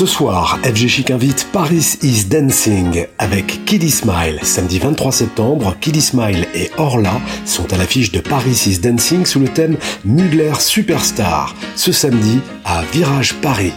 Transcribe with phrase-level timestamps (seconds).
[0.00, 4.38] Ce soir, FG Chic invite Paris is Dancing avec Kiddy Smile.
[4.40, 9.40] Samedi 23 septembre, Kiddy Smile et Orla sont à l'affiche de Paris is Dancing sous
[9.40, 9.76] le thème
[10.06, 11.54] Mugler Superstar.
[11.76, 13.74] Ce samedi à Virage Paris.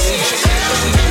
[0.00, 1.09] Change.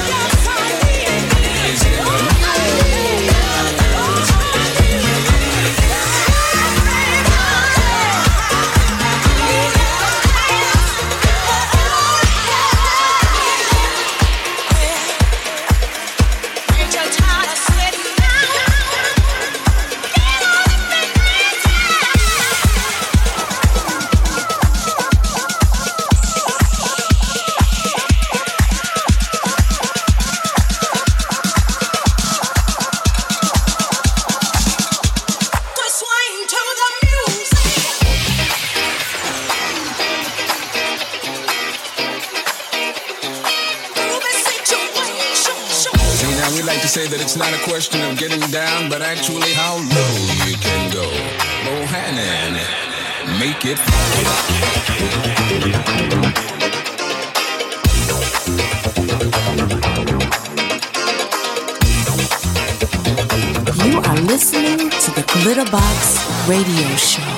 [65.71, 66.17] Box
[66.47, 67.28] Radio Show.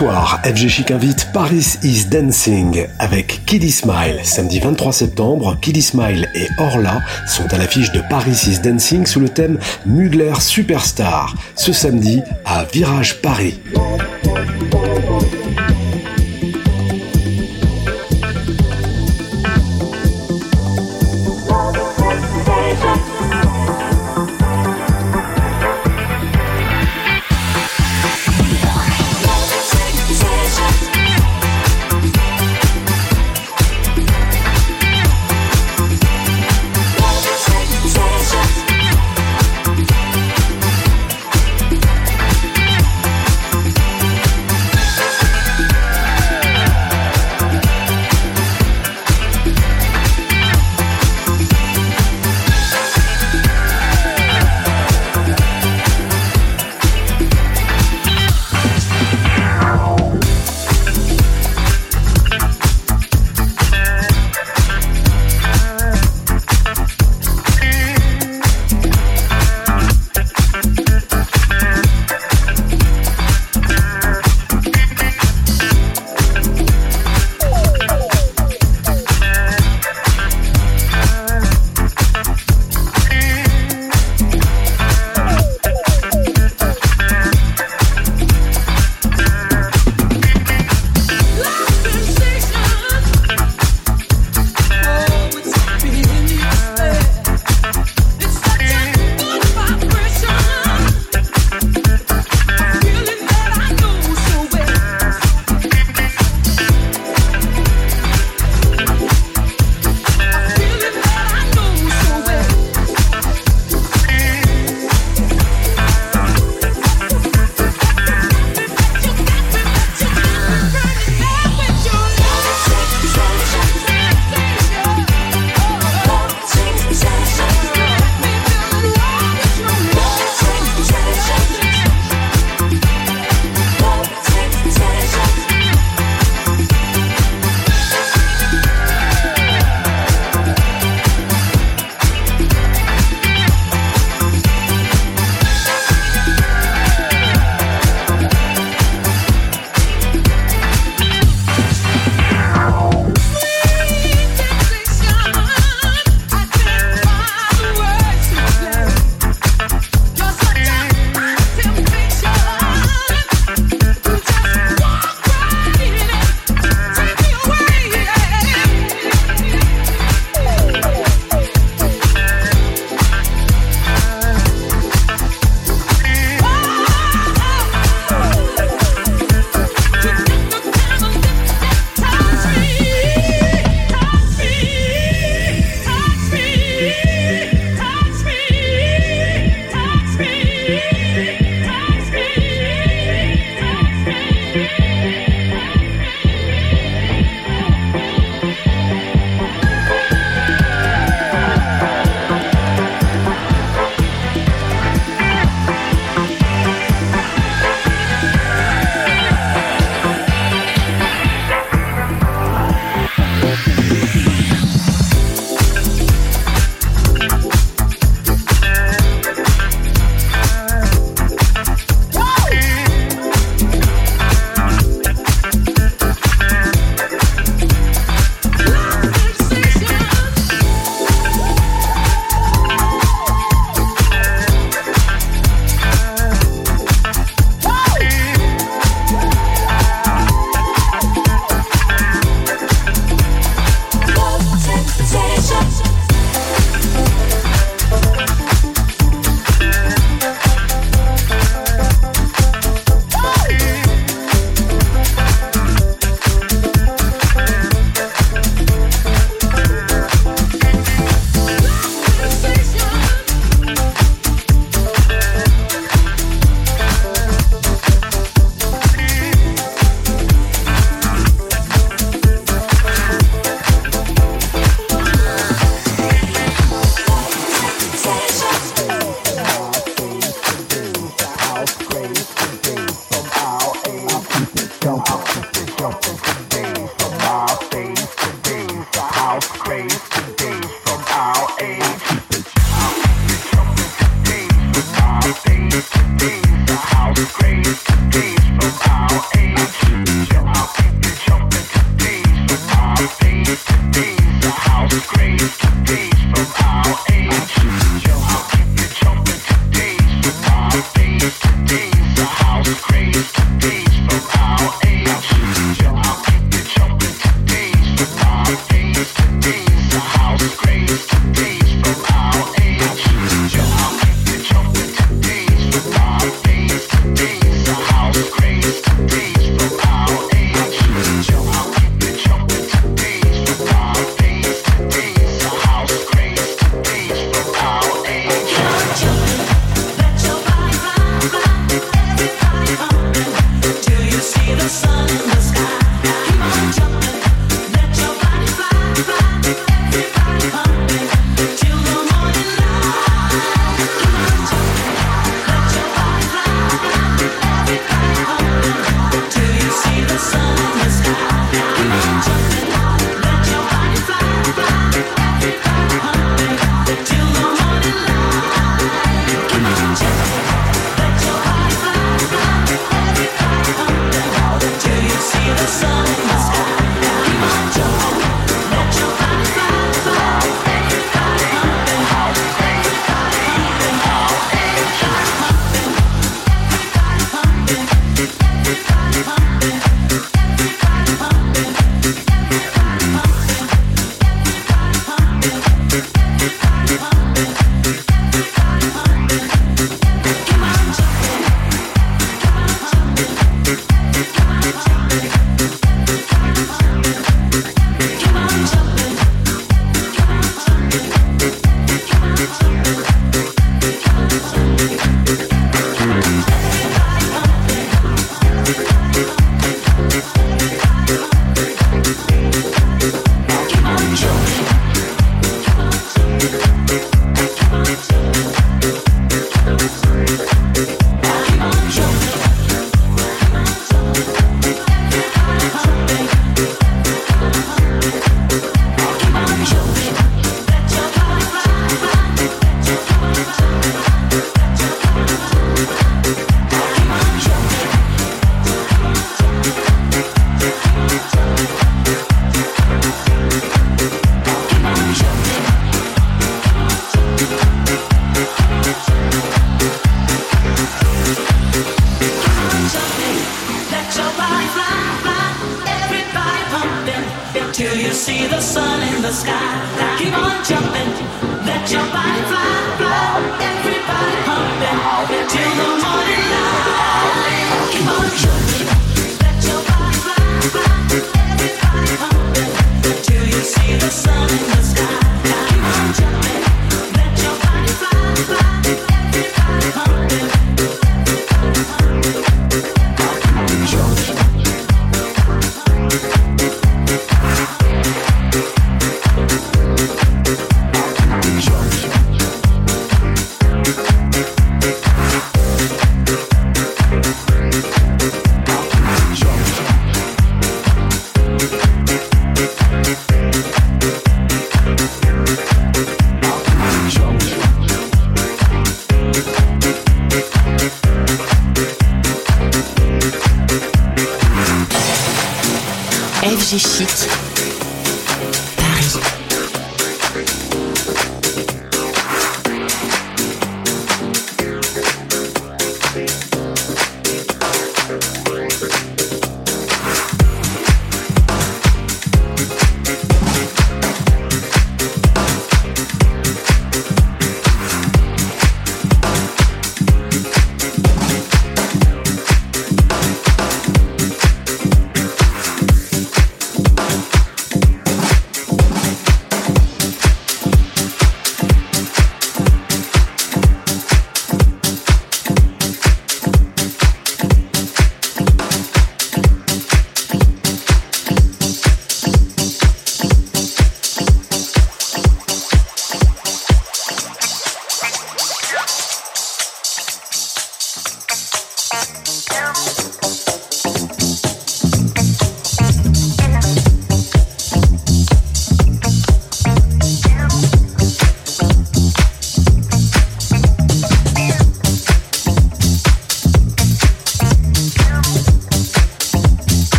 [0.00, 4.18] Soir, FG Chic invite Paris is Dancing avec Kiddy Smile.
[4.22, 9.20] Samedi 23 septembre, Kiddy Smile et Orla sont à l'affiche de Paris is Dancing sous
[9.20, 11.34] le thème Mugler Superstar.
[11.54, 13.60] Ce samedi à Virage Paris.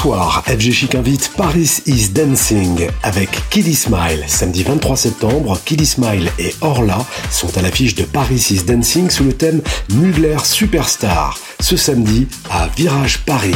[0.00, 4.24] Soir, FG Chic invite Paris is Dancing avec Kiddy Smile.
[4.28, 9.24] Samedi 23 septembre, Kiddy Smile et Orla sont à l'affiche de Paris is Dancing sous
[9.24, 9.60] le thème
[9.92, 11.38] Mugler Superstar.
[11.60, 13.54] Ce samedi à Virage Paris.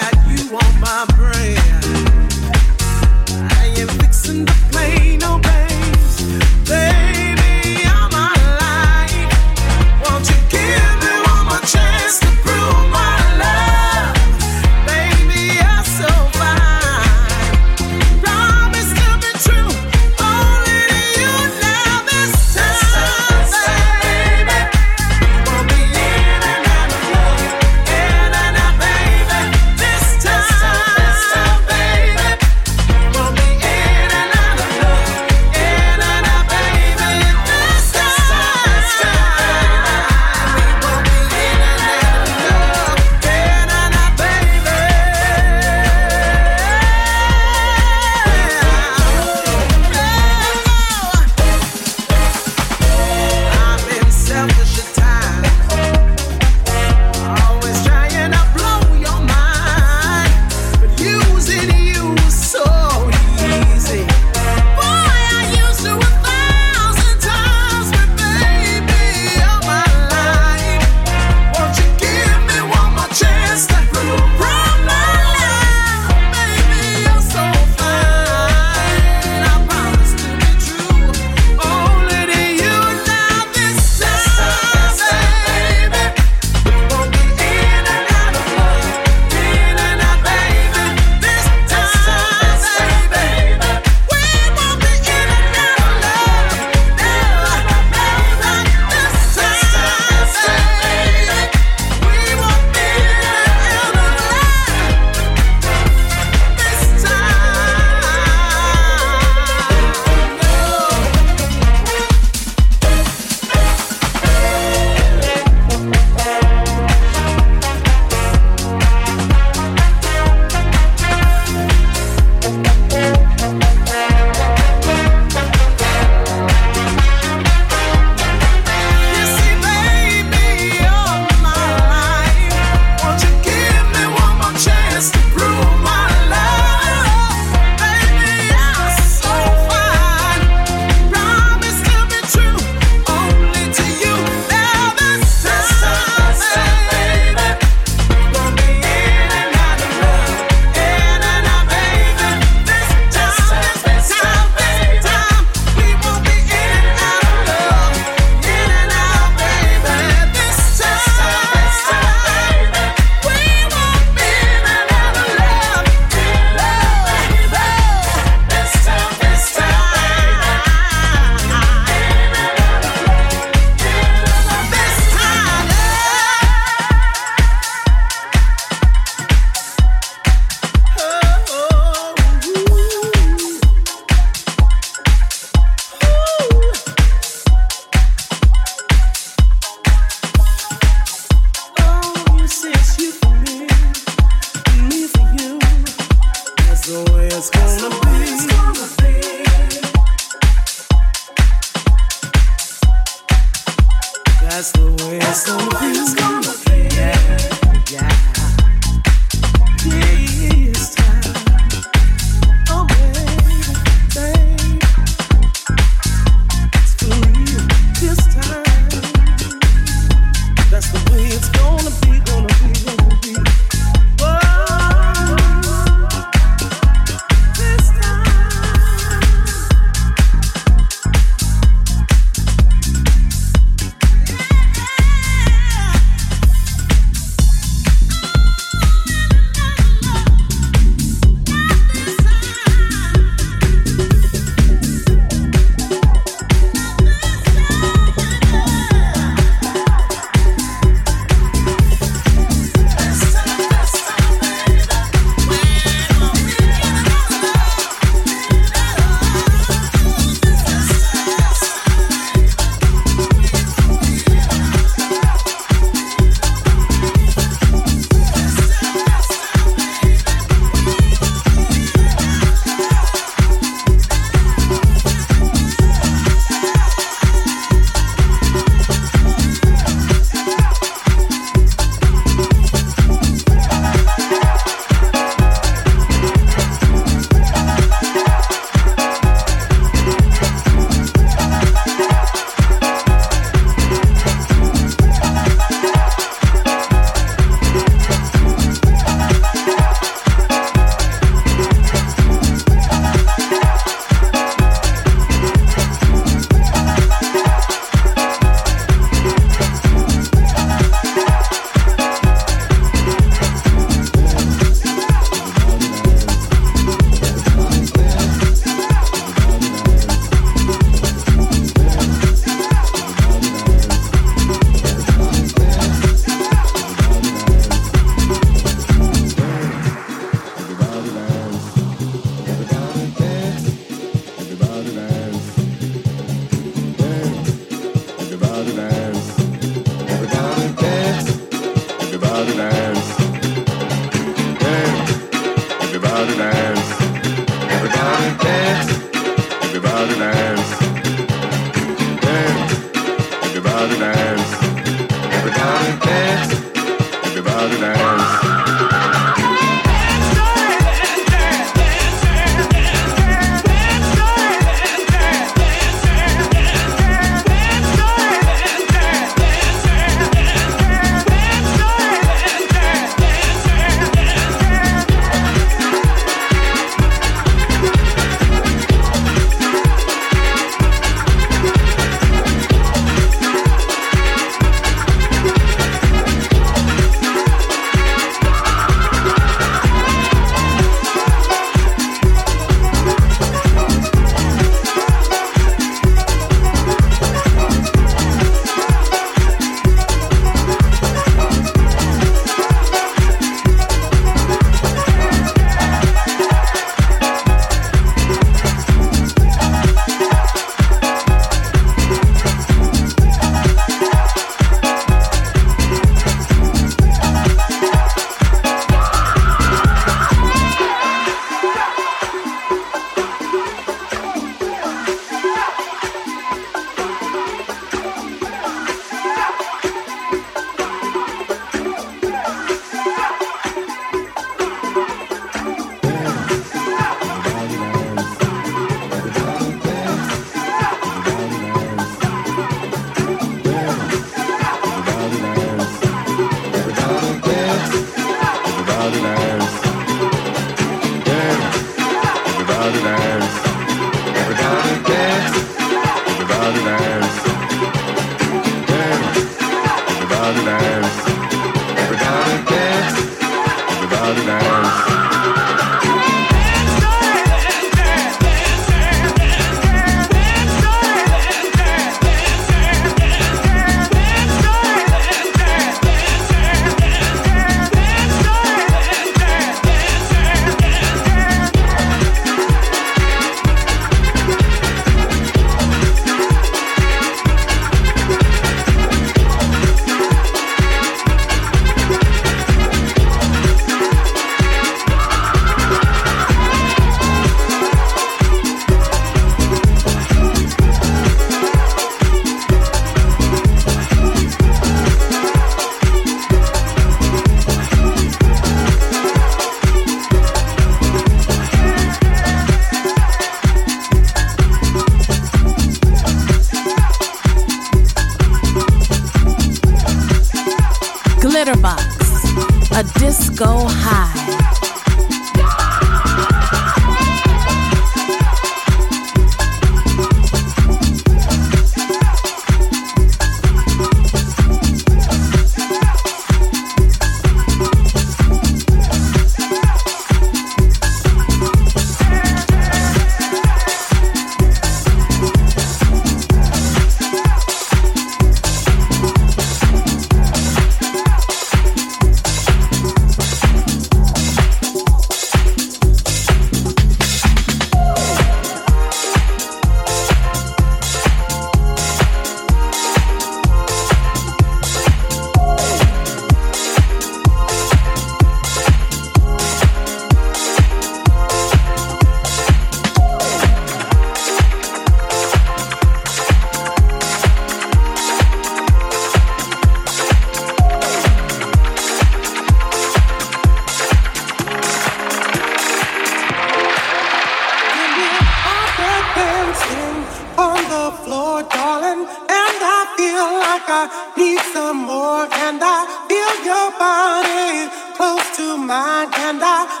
[593.91, 595.99] I need some more, and I
[596.31, 600.00] feel your body close to mine, and I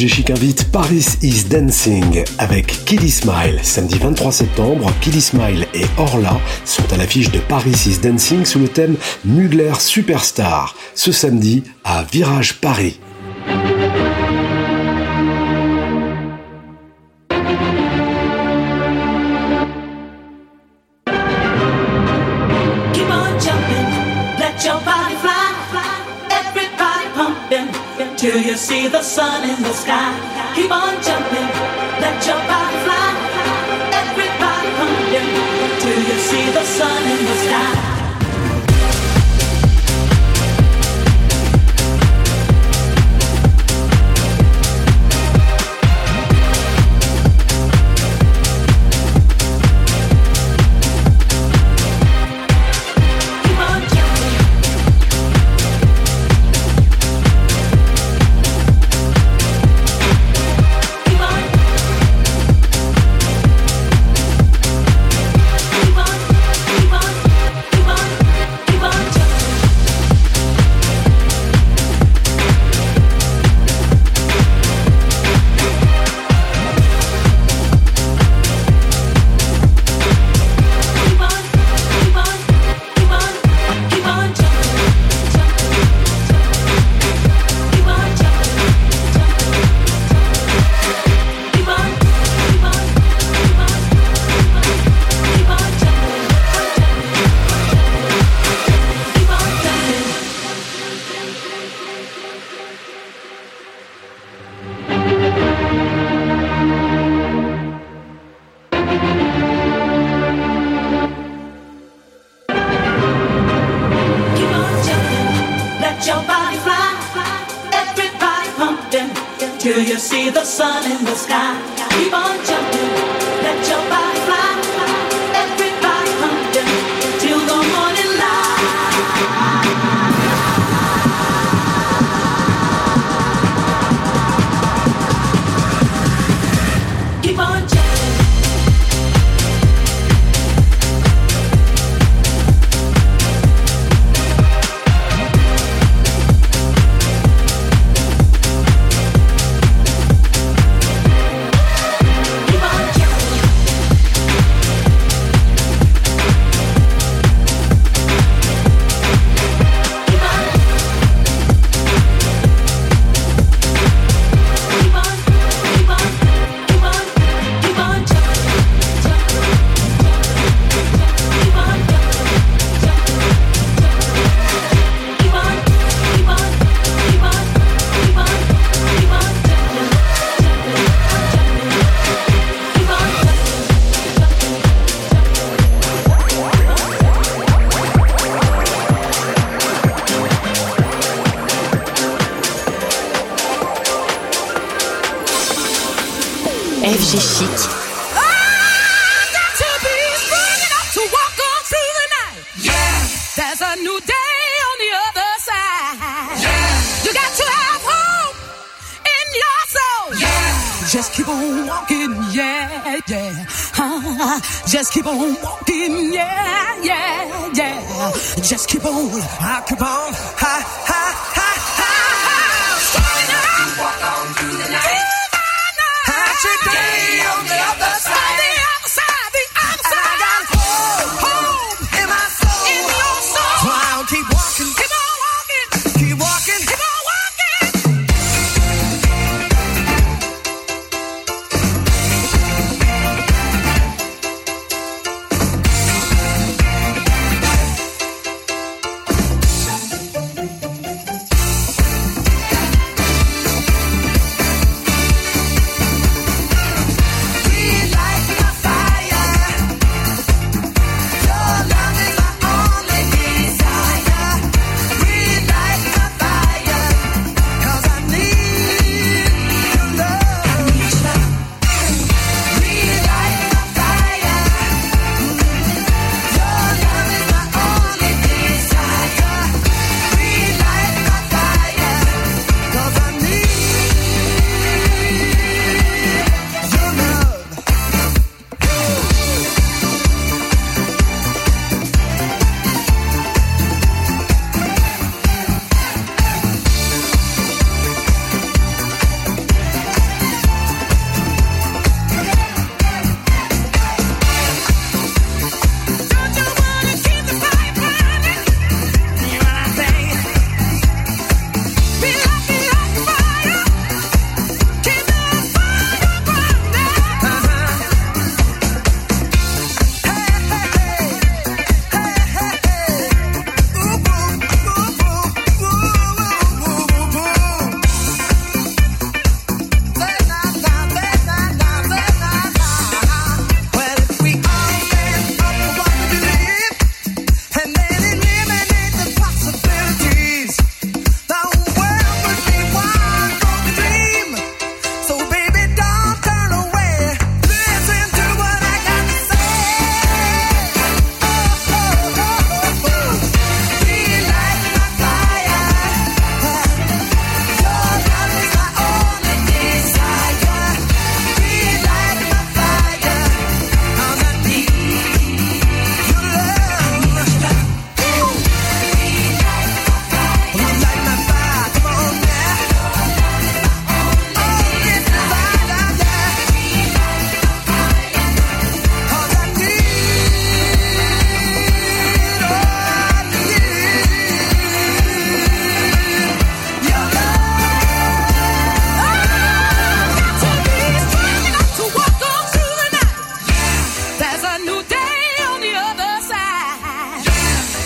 [0.00, 3.60] FG Chic invite Paris is Dancing avec Kiddy Smile.
[3.62, 8.60] Samedi 23 septembre, Kiddy Smile et Orla sont à l'affiche de Paris is Dancing sous
[8.60, 8.96] le thème
[9.26, 10.74] Mugler Superstar.
[10.94, 12.98] Ce samedi à Virage Paris.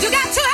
[0.05, 0.44] You got two.